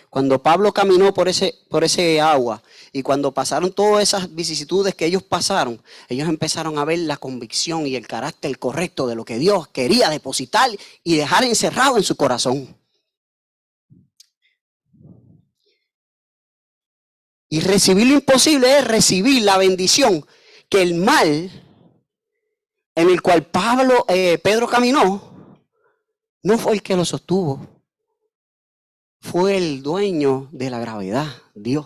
[0.10, 5.06] Cuando Pablo caminó por ese, por ese agua y cuando pasaron todas esas vicisitudes que
[5.06, 9.38] ellos pasaron, ellos empezaron a ver la convicción y el carácter correcto de lo que
[9.38, 10.72] Dios quería depositar
[11.04, 12.76] y dejar encerrado en su corazón.
[17.56, 20.28] Y recibir lo imposible es recibir la bendición
[20.68, 21.50] que el mal
[22.94, 25.56] en el cual Pablo, eh, Pedro caminó,
[26.44, 27.66] no fue el que lo sostuvo.
[29.22, 31.86] fue el dueño de la gravedad, Dios.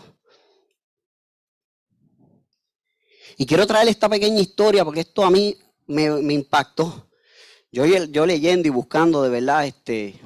[3.37, 5.55] Y quiero traer esta pequeña historia porque esto a mí
[5.85, 7.11] me, impactó.
[7.71, 10.19] Yo, yo leyendo y buscando de verdad este,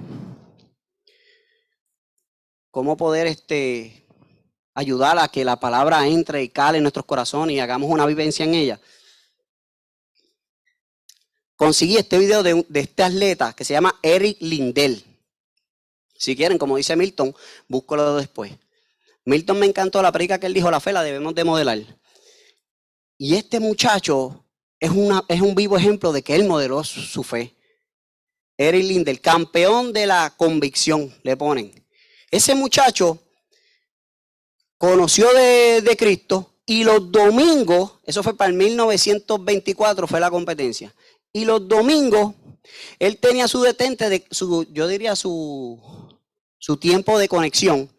[2.71, 4.02] cómo poder este,
[4.73, 8.45] ayudar a que la palabra entre y cale en nuestros corazones y hagamos una vivencia
[8.45, 8.79] en ella.
[11.55, 15.03] Conseguí este video de, este atleta que se llama Eric Lindell.
[16.17, 17.35] Si quieren, como dice Milton,
[17.67, 18.51] búscalo después.
[19.25, 21.79] Milton me encantó la predica que él dijo, la fe la debemos de modelar.
[23.17, 24.43] Y este muchacho
[24.79, 27.55] es, un vivo ejemplo de que él modeló su, fe.
[28.57, 31.71] Eric Lindell, campeón de la convicción, le ponen.
[32.29, 33.22] Ese muchacho
[34.83, 40.93] conoció de, de Cristo y los domingos, eso fue para el 1924, fue la competencia.
[41.31, 42.33] Y los domingos,
[42.99, 45.79] él tenía su detente, de, su, yo diría su,
[46.57, 47.89] su tiempo de conexión.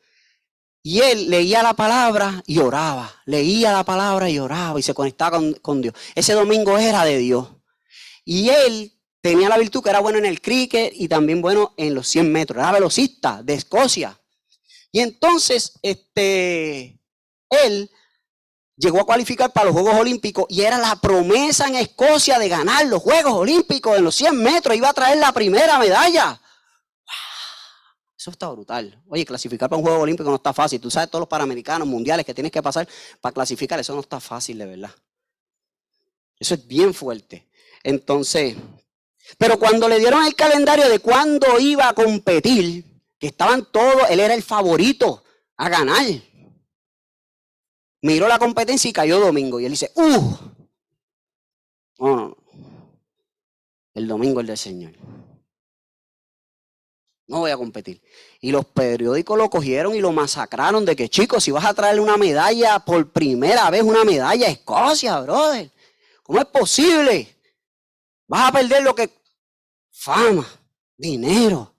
[0.82, 5.40] Y él leía la palabra y oraba, leía la palabra y oraba y se conectaba
[5.62, 5.94] con, Dios.
[6.14, 7.48] Ese domingo era de Dios.
[8.26, 8.92] Y él
[9.22, 12.30] tenía la virtud que era bueno en el cricket y también bueno en los 100
[12.30, 12.58] metros.
[12.58, 14.20] Era velocista de Escocia.
[14.94, 17.00] Y entonces, este,
[17.50, 17.90] él
[18.76, 22.86] llegó a cualificar para los Juegos Olímpicos y era la promesa en Escocia de ganar
[22.86, 24.76] los Juegos Olímpicos en los 100 metros.
[24.76, 26.40] Iba a traer la primera medalla.
[28.16, 29.02] Eso está brutal.
[29.08, 30.80] Oye, clasificar para un Juego Olímpico no está fácil.
[30.80, 32.86] Tú sabes todos los panamericanos mundiales que tienes que pasar
[33.20, 33.80] para clasificar.
[33.80, 34.94] Eso no está fácil, de verdad.
[36.38, 37.48] Eso es bien fuerte.
[37.82, 38.54] Entonces,
[39.38, 42.93] pero cuando le dieron el calendario de cuándo iba a competir,
[43.26, 45.24] estaban todos, él era el favorito
[45.56, 46.04] a ganar.
[48.02, 49.60] Miró la competencia y cayó domingo.
[49.60, 50.36] Y él dice, ¡uh!
[51.98, 52.36] No, no, no.
[53.94, 54.92] El domingo es del Señor.
[57.26, 58.02] No voy a competir.
[58.40, 62.02] Y los periódicos lo cogieron y lo masacraron de que, chicos, si vas a traerle
[62.02, 65.70] una medalla por primera vez, una medalla a Escocia, brother.
[66.22, 67.34] ¿Cómo es posible?
[68.26, 69.10] Vas a perder lo que...
[69.90, 70.46] Fama,
[70.96, 71.73] dinero,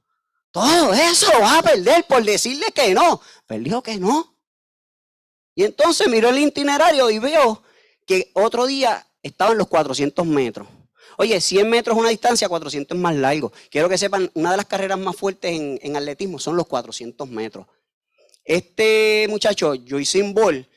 [0.56, 3.20] todo eso lo vas a perder por decirle que no.
[3.46, 4.38] Perdió que no.
[5.54, 7.62] Y entonces miró el itinerario y veo
[8.08, 10.66] que otro día estaba en los 400 metros.
[11.18, 13.52] Oye, 100 metros es una distancia, 400 es más largo.
[13.70, 17.68] Quiero que sepan, una de las carreras más fuertes en, atletismo son los 400 metros.
[18.46, 20.70] Este muchacho, Joyce Ball,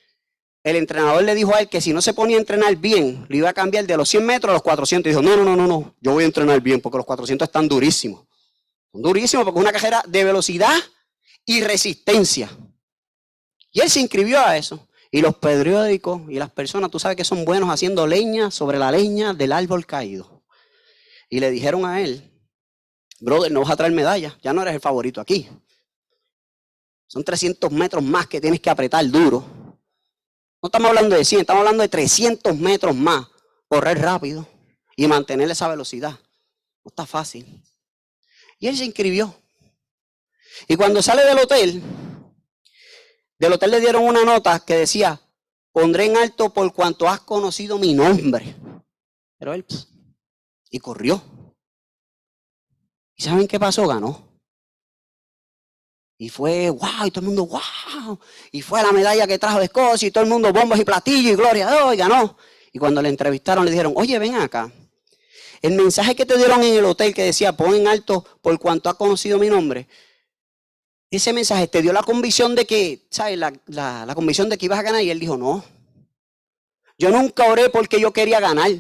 [0.65, 3.37] el entrenador le dijo a él que si no se ponía a entrenar bien, le
[3.37, 5.07] iba a cambiar de los 100 metros a los 400.
[5.09, 7.47] Y dijo, no, no, no, no, no, yo voy a entrenar bien porque los 400
[7.47, 8.28] están durísimos.
[8.93, 10.77] Son durísimos porque es una carrera de velocidad
[11.45, 12.51] y resistencia.
[13.71, 14.89] Y él se inscribió a eso.
[15.11, 18.91] Y los periódicos y las personas, tú sabes que son buenos haciendo leña sobre la
[18.91, 20.45] leña del árbol caído.
[21.31, 22.31] Y le dijeron a él,
[23.21, 25.49] brother, no vas a traer medalla, ya no eres el favorito aquí.
[27.07, 29.45] Son 300 metros más que tienes que apretar duro.
[30.61, 33.27] No estamos hablando de 100, estamos hablando de 300 metros más.
[33.67, 34.47] Correr rápido
[34.97, 36.19] y mantener esa velocidad.
[36.85, 37.63] No está fácil.
[38.59, 39.35] Y él se inscribió.
[40.67, 41.83] Y cuando sale del hotel,
[43.39, 45.21] del hotel le dieron una nota que decía,
[45.73, 48.57] pondré en alto por cuanto has conocido mi nombre.
[49.39, 49.65] Pero él,
[50.71, 51.23] y corrió.
[53.15, 53.87] ¿Y saben qué pasó?
[53.87, 54.29] Ganó.
[56.21, 58.19] Y fue, wow, y todo el mundo, wow.
[58.51, 61.33] Y fue la medalla que trajo de Escocia y todo el mundo, bombas y platillos
[61.33, 62.37] y gloria a Dios, y ganó.
[62.73, 64.73] Y cuando le entrevistaron le dijeron, oye, ven acá.
[65.63, 68.89] El mensaje que te dieron en el hotel que decía, pon en alto por cuanto
[68.89, 69.89] has conocido mi nombre,
[71.11, 73.39] ese mensaje te dio la convicción de que, ¿sabes?
[73.39, 75.03] La, la, convicción de que ibas a ganar.
[75.03, 75.65] Y él dijo, no.
[76.99, 78.71] Yo nunca oré porque yo quería ganar.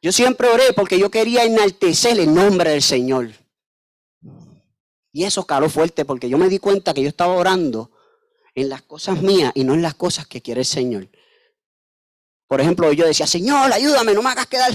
[0.00, 3.32] Yo siempre oré porque yo quería enaltecer el nombre del Señor.
[5.12, 7.90] Y eso caló fuerte porque yo me di cuenta que yo estaba orando
[8.54, 11.08] en las cosas mías y no en las cosas que quiere el Señor.
[12.46, 14.72] Por ejemplo, yo decía, Señor, ayúdame, no me hagas quedar.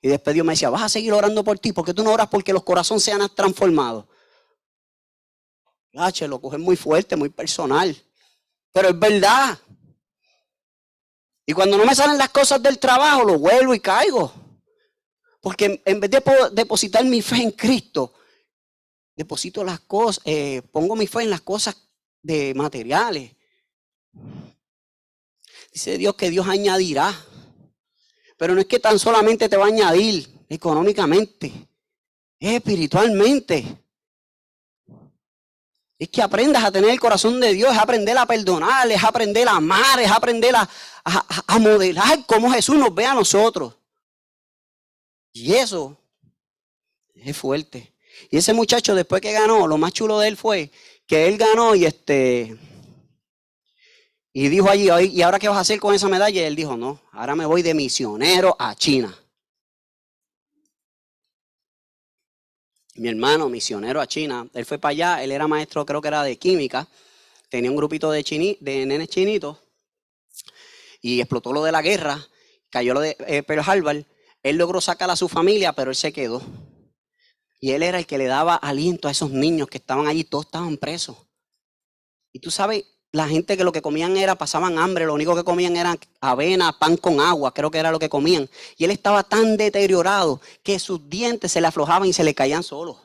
[0.00, 2.28] Y después Dios me decía, vas a seguir orando por ti, porque tú no oras
[2.28, 4.06] porque los corazones sean transformados
[6.28, 7.96] lo cogen muy fuerte, muy personal.
[8.72, 9.58] Pero es verdad.
[11.46, 14.32] Y cuando no me salen las cosas del trabajo, lo vuelvo y caigo.
[15.40, 18.12] Porque en vez de depositar mi fe en Cristo,
[19.16, 21.76] deposito las cosas, eh, pongo mi fe en las cosas
[22.22, 23.32] de materiales.
[25.72, 27.14] Dice Dios que Dios añadirá.
[28.38, 31.52] Pero no es que tan solamente te va a añadir económicamente,
[32.38, 33.76] es espiritualmente.
[35.98, 39.48] Es que aprendas a tener el corazón de Dios, es aprender a perdonar, es aprender
[39.48, 40.68] a amar, es aprender a,
[41.04, 43.74] a, modelar cómo Jesús nos ve a nosotros.
[45.32, 45.98] Y eso
[47.16, 47.92] es fuerte.
[48.30, 50.70] Y ese muchacho después que ganó, lo más chulo de él fue
[51.08, 52.56] que él ganó y este
[54.32, 56.40] y dijo allí, ¿y ahora qué vas a hacer con esa medalla?
[56.40, 59.16] Y él dijo, no, ahora me voy de misionero a China.
[62.94, 66.22] Mi hermano, misionero a China, él fue para allá, él era maestro, creo que era
[66.24, 66.88] de química,
[67.48, 69.58] tenía un grupito de, de nenes chinitos
[71.00, 72.26] y explotó lo de la guerra,
[72.70, 74.04] cayó lo de eh, Pearl Harbor,
[74.42, 76.42] él logró sacar a su familia, pero él se quedó.
[77.60, 80.46] Y él era el que le daba aliento a esos niños que estaban allí, todos
[80.46, 81.16] estaban presos.
[82.32, 85.44] Y tú sabes, la gente que lo que comían era, pasaban hambre, lo único que
[85.44, 88.48] comían era avena, pan con agua, creo que era lo que comían.
[88.76, 92.62] Y él estaba tan deteriorado que sus dientes se le aflojaban y se le caían
[92.62, 92.98] solos.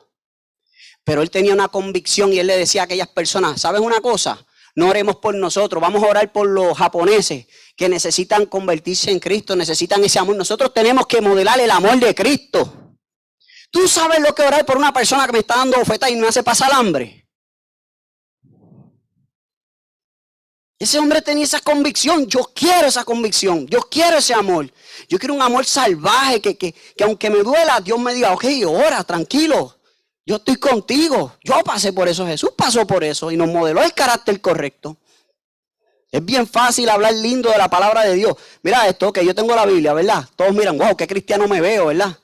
[1.04, 4.44] Pero él tenía una convicción y él le decía a aquellas personas, ¿sabes una cosa?
[4.74, 9.56] No oremos por nosotros, vamos a orar por los japoneses que necesitan convertirse en Cristo,
[9.56, 10.36] necesitan ese amor.
[10.36, 12.96] Nosotros tenemos que modelar el amor de Cristo.
[13.70, 16.28] Tú sabes lo que orar por una persona que me está dando oferta y me
[16.28, 17.23] hace pasar hambre.
[20.84, 22.26] Ese hombre tenía esa convicción.
[22.26, 23.66] Yo quiero esa convicción.
[23.68, 24.70] Yo quiero ese amor.
[25.08, 28.44] Yo quiero un amor salvaje que, que, que aunque me duela, Dios me diga, ok,
[28.66, 29.78] ora, tranquilo.
[30.26, 31.38] Yo estoy contigo.
[31.42, 32.26] Yo pasé por eso.
[32.26, 34.98] Jesús pasó por eso y nos modeló el carácter correcto.
[36.12, 38.36] Es bien fácil hablar lindo de la palabra de Dios.
[38.62, 40.28] Mira esto, que yo tengo la Biblia, ¿verdad?
[40.36, 42.14] Todos miran, wow, qué cristiano me veo, ¿verdad?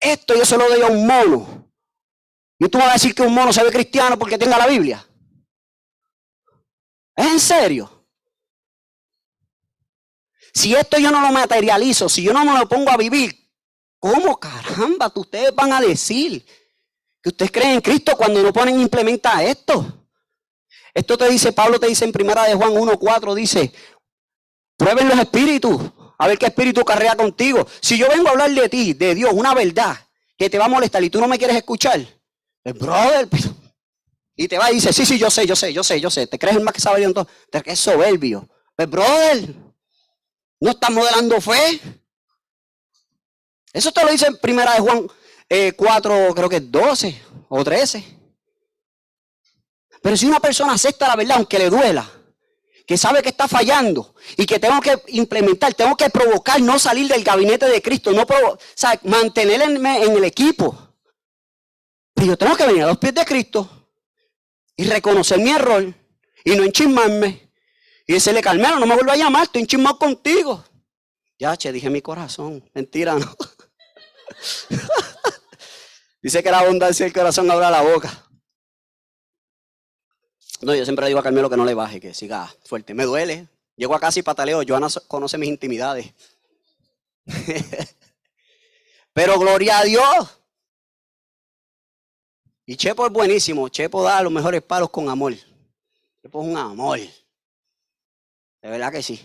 [0.00, 1.68] Esto yo se lo doy a un mono.
[2.58, 5.06] Y tú vas a decir que un mono se ve cristiano porque tenga la Biblia.
[7.16, 8.06] ¿Es en serio?
[10.54, 13.50] Si esto yo no lo materializo, si yo no me lo pongo a vivir,
[13.98, 16.44] ¿cómo caramba ustedes van a decir
[17.22, 20.06] que ustedes creen en Cristo cuando no ponen implementa esto?
[20.92, 23.72] Esto te dice, Pablo te dice en primera de Juan 1.4, dice,
[24.76, 25.80] prueben los espíritus,
[26.18, 27.66] a ver qué espíritu carrea contigo.
[27.80, 29.96] Si yo vengo a hablar de ti, de Dios, una verdad
[30.36, 32.06] que te va a molestar y tú no me quieres escuchar,
[32.62, 33.28] pues brother,
[34.34, 36.26] y te va y dice, sí, sí, yo sé, yo sé, yo sé, yo sé,
[36.26, 38.48] te crees el más que sabe entonces, te crees soberbio.
[38.74, 39.54] Pues brother,
[40.60, 41.80] no estás modelando fe.
[43.72, 45.06] Eso te lo dice en primera de Juan
[45.76, 48.18] 4, eh, creo que es 12 o 13.
[50.02, 52.10] Pero si una persona acepta la verdad, aunque le duela,
[52.86, 57.06] que sabe que está fallando y que tengo que implementar, tengo que provocar no salir
[57.06, 60.96] del gabinete de Cristo, no o sea, mantenerme en el equipo.
[62.14, 63.81] Pero yo tengo que venir a los pies de Cristo
[64.76, 65.94] y reconocer mi error
[66.44, 67.50] y no enchismarme.
[68.06, 70.64] Y decirle, Carmelo, no me vuelva a llamar, estoy enchismado contigo.
[71.38, 72.68] Ya, che, dije mi corazón.
[72.74, 73.36] Mentira, no.
[76.22, 78.28] Dice que la abundancia del corazón abra la boca.
[80.60, 82.94] No, yo siempre le digo a Carmelo que no le baje, que siga fuerte.
[82.94, 83.48] Me duele.
[83.76, 84.62] Llego a casa y pataleo.
[84.66, 86.12] Joana conoce mis intimidades.
[89.12, 90.41] Pero gloria a Dios.
[92.66, 93.68] Y Chepo es buenísimo.
[93.68, 95.34] Chepo da los mejores palos con amor.
[96.22, 96.98] Chepo es un amor.
[96.98, 97.10] De
[98.70, 99.20] verdad que sí.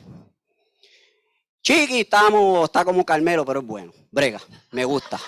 [1.62, 3.94] Chiqui estamos, está como Carmelo, pero es bueno.
[4.10, 5.20] Brega, me gusta.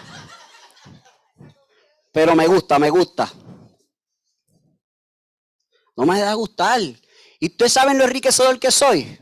[2.12, 3.32] Pero me gusta, me gusta.
[5.96, 6.80] No me da gustar.
[7.40, 9.20] Y ustedes saben lo enriquecedor que soy.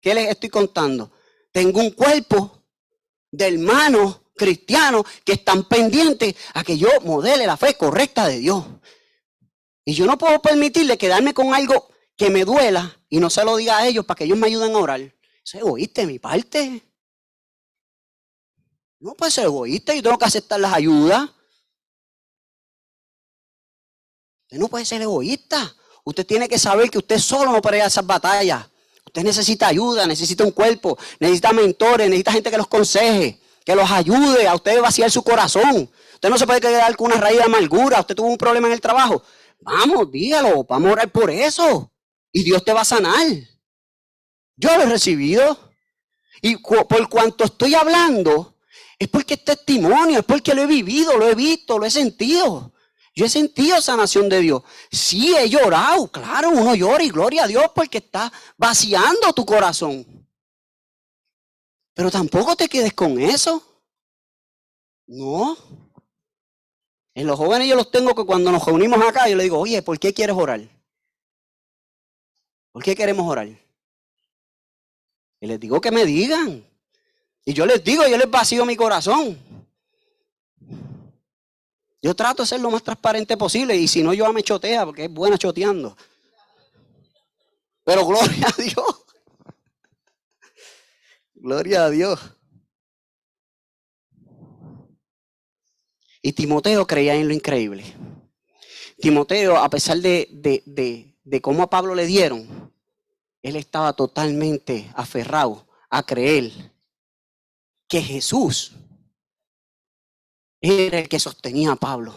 [0.00, 1.12] ¿Qué les estoy contando?
[1.52, 2.64] Tengo un cuerpo
[3.30, 8.64] de hermanos cristianos que están pendientes a que yo modele la fe correcta de Dios.
[9.84, 13.56] Y yo no puedo permitirle quedarme con algo que me duela y no se lo
[13.56, 15.00] diga a ellos para que ellos me ayuden a orar.
[15.00, 16.82] Es egoísta de mi parte.
[19.00, 21.30] No puede ser egoísta, yo tengo que aceptar las ayudas.
[24.42, 25.76] Usted no puede ser egoísta.
[26.04, 28.66] Usted tiene que saber que usted solo no puede esas batallas.
[29.04, 33.90] Usted necesita ayuda, necesita un cuerpo, necesita mentores, necesita gente que los conseje, que los
[33.90, 35.90] ayude a usted vaciar su corazón.
[36.14, 38.00] Usted no se puede quedar con una raíz de amargura.
[38.00, 39.22] Usted tuvo un problema en el trabajo.
[39.60, 41.92] Vamos, dígalo, vamos a orar por eso.
[42.32, 43.26] Y Dios te va a sanar.
[44.56, 45.70] Yo lo he recibido.
[46.40, 48.56] Y por cuanto estoy hablando,
[48.98, 52.72] es porque es testimonio, es porque lo he vivido, lo he visto, lo he sentido.
[53.14, 54.62] Yo he sentido sanación de Dios.
[54.90, 60.06] Sí, he llorado, claro, uno llora y gloria a Dios porque está vaciando tu corazón.
[61.92, 63.67] Pero tampoco te quedes con eso.
[65.08, 65.56] No.
[67.14, 69.82] En los jóvenes yo los tengo que cuando nos reunimos acá, yo les digo, oye,
[69.82, 70.60] ¿por qué quieres orar?
[72.70, 73.48] ¿Por qué queremos orar?
[75.40, 76.64] Y les digo que me digan.
[77.44, 79.36] Y yo les digo, yo les vacío mi corazón.
[82.00, 85.06] Yo trato de ser lo más transparente posible y si no, yo me chotea porque
[85.06, 85.96] es buena choteando.
[87.82, 89.04] Pero gloria a Dios.
[91.34, 92.37] Gloria a Dios.
[96.28, 97.82] Y Timoteo creía en lo increíble.
[99.00, 102.70] Timoteo, a pesar de, de, de cómo a Pablo le dieron,
[103.40, 106.52] él estaba totalmente aferrado a creer
[107.88, 108.72] que Jesús
[110.60, 112.14] era el que sostenía a Pablo.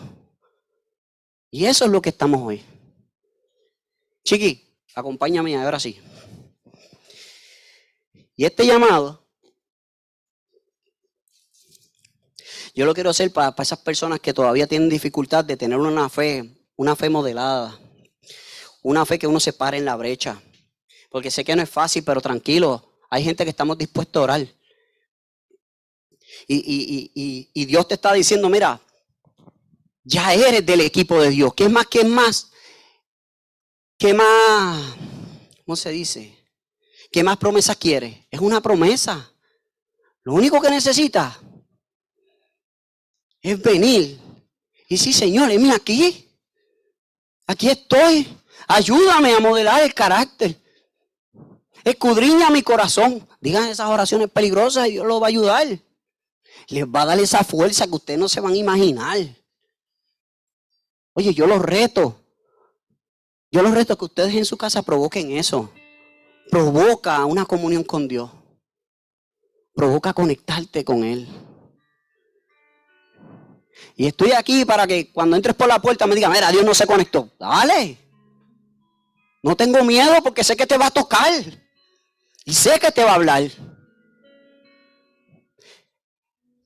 [1.49, 2.61] Y eso es lo que estamos hoy.
[4.25, 5.97] Chiqui, acompáñame ahora sí.
[8.35, 9.20] Y este llamado,
[12.73, 16.63] yo lo quiero hacer para, esas personas que todavía tienen dificultad de tener una fe,
[16.75, 17.77] una fe modelada,
[18.81, 20.41] una fe que uno se pare en la brecha.
[21.09, 24.47] Porque sé que no es fácil, pero tranquilo, hay gente que estamos dispuestos a orar.
[26.47, 28.81] Y, Dios te está diciendo, mira,
[30.03, 31.53] ya eres del equipo de Dios.
[31.53, 31.87] ¿Qué más?
[31.87, 32.51] ¿Qué más?
[33.97, 34.95] ¿Qué más?
[35.65, 36.37] ¿Cómo se dice?
[37.11, 38.17] ¿Qué más promesas quieres?
[38.31, 39.31] Es una promesa.
[40.23, 41.37] Lo único que necesitas
[43.41, 44.19] es venir.
[44.87, 46.29] Y sí, Señor, mira aquí.
[47.47, 48.27] Aquí estoy.
[48.67, 50.59] Ayúdame a modelar el carácter.
[51.83, 53.27] Escudriña mi corazón.
[53.39, 55.67] Digan esas oraciones peligrosas y Dios lo va a ayudar.
[56.67, 59.17] Les va a dar esa fuerza que ustedes no se van a imaginar.
[61.13, 62.17] Oye, yo los reto.
[63.51, 65.71] Yo los reto que ustedes en su casa provoquen eso.
[66.49, 68.31] Provoca una comunión con Dios.
[69.73, 71.27] Provoca conectarte con Él.
[74.01, 76.73] Y estoy aquí para que cuando entres por la puerta me digan, mira, Dios no
[76.73, 77.29] se conectó.
[77.37, 77.99] Dale.
[79.43, 81.31] No tengo miedo porque sé que te va a tocar.
[82.43, 83.43] Y sé que te va a hablar.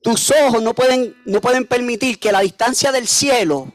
[0.00, 3.70] Tus ojos no pueden, no pueden permitir que la distancia del cielo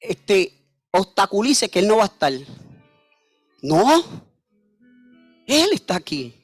[0.00, 2.32] este, obstaculice que Él no va a estar.
[3.62, 4.02] No.
[5.46, 6.41] Él está aquí.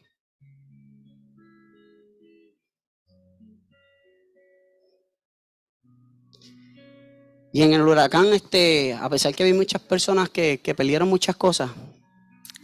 [7.53, 11.37] Y en el huracán, este, a pesar que vi muchas personas que, que perdieron muchas
[11.37, 11.71] cosas,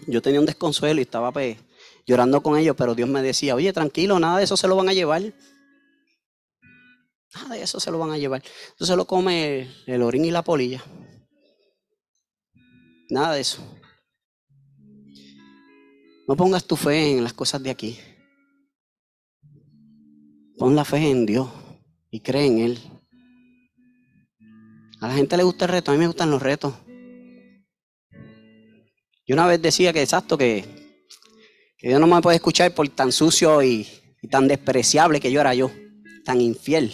[0.07, 1.57] yo tenía un desconsuelo y estaba pues,
[2.07, 4.89] llorando con ellos, pero Dios me decía, oye, tranquilo, nada de eso se lo van
[4.89, 5.23] a llevar.
[7.35, 8.43] Nada de eso se lo van a llevar.
[8.77, 10.85] Eso se lo come el, orín y la polilla.
[13.11, 13.63] Nada de eso.
[16.29, 17.99] No pongas tu fe en las cosas de aquí.
[20.57, 21.49] Pon la fe en Dios
[22.11, 22.79] y cree en Él.
[25.05, 26.73] A la gente le gusta el reto, a mí me gustan los retos.
[29.27, 30.65] Yo una vez decía que exacto, que
[31.77, 33.87] que Dios no me puede escuchar por tan sucio y,
[34.31, 35.71] tan despreciable que yo era yo,
[36.25, 36.91] tan infiel.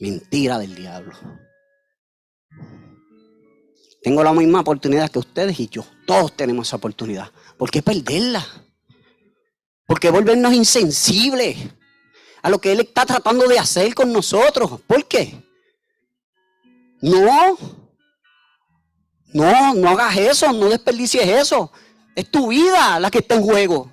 [0.00, 1.12] Mentira del diablo.
[4.00, 5.84] Tengo la misma oportunidad que ustedes y yo.
[6.06, 7.30] Todos tenemos esa oportunidad.
[7.58, 8.46] ¿Por qué perderla?
[9.84, 11.58] ¿Por qué volvernos insensibles
[12.40, 14.80] a lo que Él está tratando de hacer con nosotros?
[14.86, 15.47] ¿Por qué?
[17.00, 17.58] No.
[19.32, 21.70] No, no hagas eso, no desperdicies eso.
[22.14, 23.92] Es tu vida la que está en juego.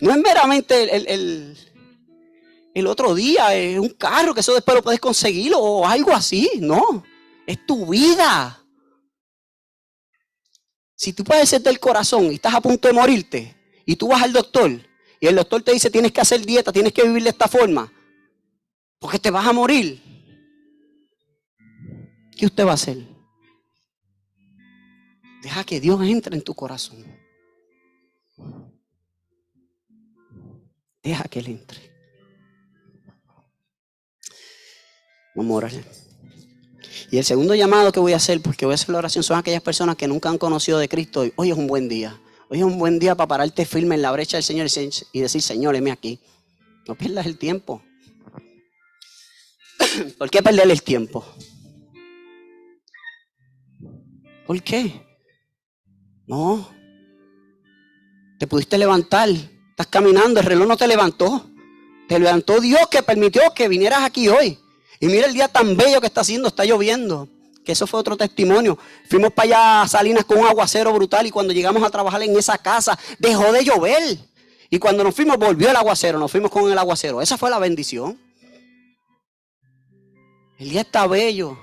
[0.00, 1.56] No es meramente el,
[2.74, 6.50] el, otro día, es un carro que eso después lo puedes conseguir o algo así.
[6.60, 7.02] No,
[7.46, 8.64] es tu vida.
[10.94, 14.32] Si tú ser del corazón y estás a punto de morirte y tú vas al
[14.32, 14.70] doctor
[15.20, 17.92] y el doctor te dice tienes que hacer dieta, tienes que vivir de esta forma,
[19.04, 20.00] porque te vas a morir,
[22.34, 23.06] ¿qué usted va a hacer?
[25.42, 27.04] Deja que Dios entre en tu corazón.
[31.02, 31.92] Deja que Él entre.
[35.34, 35.68] Vamos a.
[37.10, 39.36] Y el segundo llamado que voy a hacer, porque voy a hacer la oración, son
[39.38, 41.26] aquellas personas que nunca han conocido de Cristo.
[41.36, 42.18] Hoy es un buen día.
[42.48, 44.66] Hoy es un buen día para pararte firme en la brecha del Señor
[45.12, 46.18] y decir, Señor, heme aquí.
[46.88, 47.82] No pierdas el tiempo.
[50.18, 51.24] ¿Por qué perder el tiempo?
[54.46, 55.02] ¿Por qué?
[56.26, 56.68] No.
[58.38, 59.28] Te pudiste levantar.
[59.30, 61.50] Estás caminando, el reloj no te levantó.
[62.08, 64.58] Te levantó Dios que permitió que vinieras aquí hoy.
[65.00, 67.28] Y mira el día tan bello que está haciendo, está lloviendo.
[67.64, 68.78] Que eso fue otro testimonio.
[69.08, 72.36] Fuimos para allá a Salinas con un aguacero brutal y cuando llegamos a trabajar en
[72.36, 74.18] esa casa dejó de llover.
[74.68, 77.22] Y cuando nos fuimos volvió el aguacero, nos fuimos con el aguacero.
[77.22, 78.18] Esa fue la bendición.
[80.64, 81.58] El día está bello.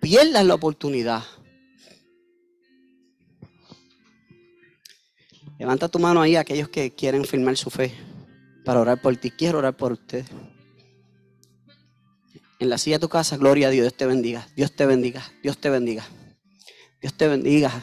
[0.00, 1.22] pierdas la oportunidad.
[5.58, 7.92] Levanta tu mano ahí a aquellos que quieren firmar su fe
[8.64, 9.30] para orar por ti.
[9.30, 10.24] Quiero orar por usted.
[12.58, 13.82] En la silla de tu casa, gloria a Dios.
[13.82, 14.48] Dios te bendiga.
[14.56, 15.30] Dios te bendiga.
[15.42, 16.06] Dios te bendiga.
[17.02, 17.82] Dios te bendiga.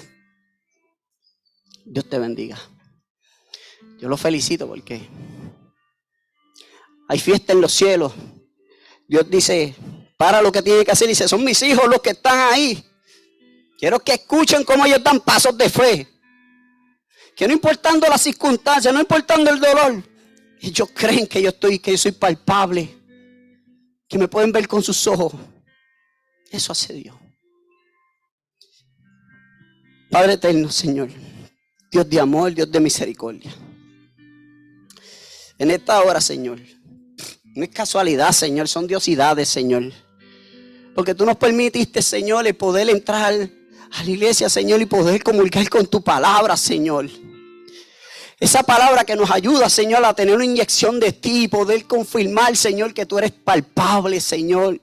[1.85, 2.57] Dios te bendiga.
[3.99, 5.07] Yo lo felicito porque
[7.07, 8.13] hay fiesta en los cielos.
[9.13, 9.75] Dios dice,
[10.17, 11.07] para lo que tiene que hacer.
[11.07, 12.83] Dice, son mis hijos los que están ahí.
[13.77, 16.07] Quiero que escuchen cómo ellos dan pasos de fe.
[17.35, 20.03] Que no importando las circunstancias, no importando el dolor,
[20.59, 22.89] ellos creen que yo estoy, que yo soy palpable,
[24.07, 25.31] que me pueden ver con sus ojos.
[26.49, 27.15] Eso hace Dios.
[30.09, 31.09] Padre eterno, Señor,
[31.91, 33.53] Dios de amor, Dios de misericordia.
[35.59, 36.59] En esta hora, Señor,
[37.55, 39.91] no es casualidad, Señor, son diosidades, Señor.
[40.95, 43.33] Porque tú nos permitiste, Señor, el poder entrar
[43.91, 47.09] a la iglesia, Señor, y poder comunicar con tu palabra, Señor.
[48.39, 52.57] Esa palabra que nos ayuda, Señor, a tener una inyección de ti y poder confirmar,
[52.57, 54.81] Señor, que tú eres palpable, Señor.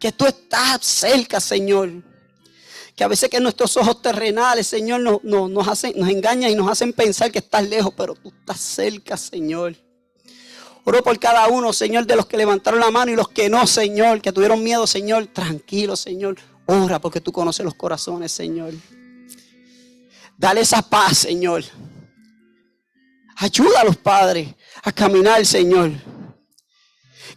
[0.00, 1.90] Que tú estás cerca, Señor.
[2.96, 6.92] Que a veces que nuestros ojos terrenales, Señor, nos, hacen, nos engañan y nos hacen
[6.92, 9.76] pensar que estás lejos, pero tú estás cerca, Señor.
[10.84, 13.66] Oro por cada uno, Señor, de los que levantaron la mano y los que no,
[13.66, 15.26] Señor, que tuvieron miedo, Señor.
[15.28, 16.36] Tranquilo, Señor.
[16.66, 18.72] Ora porque tú conoces los corazones, Señor.
[20.36, 21.62] Dale esa paz, Señor.
[23.36, 24.48] Ayuda a los padres
[24.82, 25.92] a caminar, Señor.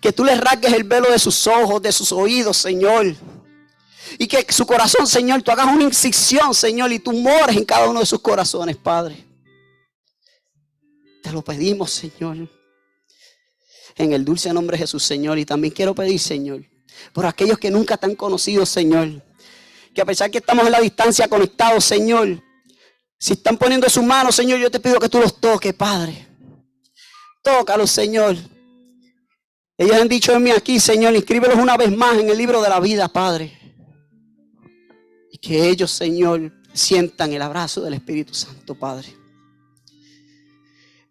[0.02, 3.16] Que tú les rasgues el velo de sus ojos, de sus oídos, Señor.
[4.18, 7.88] Y que su corazón, Señor, tú hagas una incisión, Señor, y tú mores en cada
[7.88, 9.24] uno de sus corazones, Padre.
[11.22, 12.55] Te lo pedimos, Señor.
[13.96, 15.40] En el dulce nombre de Jesús, Señor.
[15.40, 16.64] Y también quiero pedir, Señor,
[17.14, 19.24] por aquellos que nunca te han conocido, Señor.
[19.94, 22.44] Que a pesar que estamos en la distancia conectados, Señor,
[23.18, 26.28] si están poniendo sus manos, Señor, yo te pido que tú los toques, Padre.
[27.42, 28.36] Tócalos, Señor.
[29.78, 32.70] Ellos han dicho en mí aquí, Señor, inscríbelos una vez más en el libro de
[32.70, 33.58] la vida, Padre.
[35.32, 39.25] Y que ellos, Señor, sientan el abrazo del Espíritu Santo, Padre.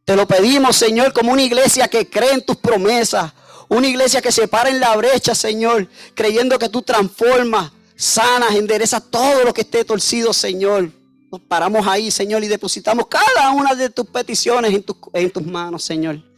[0.05, 3.33] Te lo pedimos, Señor, como una iglesia que cree en tus promesas.
[3.69, 9.11] Una iglesia que se para en la brecha, Señor, creyendo que tú transformas, sanas, enderezas
[9.11, 10.91] todo lo que esté torcido, Señor.
[11.33, 14.85] Nos paramos ahí, Señor, y depositamos cada una de tus peticiones en,
[15.15, 16.35] en tus manos, Señor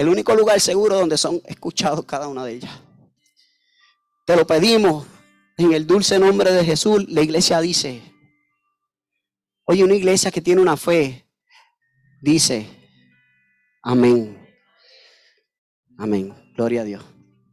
[0.00, 2.70] el único lugar seguro donde son escuchados cada una de ellas.
[4.24, 5.06] Te lo pedimos
[5.58, 7.04] en el dulce nombre de Jesús.
[7.08, 8.00] La iglesia dice,
[9.64, 11.28] oye, una iglesia que tiene una fe,
[12.22, 12.66] dice,
[13.82, 14.38] amén.
[15.98, 16.34] Amén.
[16.56, 17.19] Gloria a Dios.